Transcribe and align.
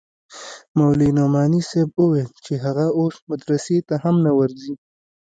مولوي 0.77 1.09
نعماني 1.17 1.61
صاحب 1.69 1.89
وويل 2.01 2.29
چې 2.45 2.53
هغه 2.65 2.85
اوس 2.99 3.15
مدرسې 3.29 3.77
ته 3.87 3.95
هم 4.03 4.15
نه 4.25 4.31
ورځي. 4.39 4.73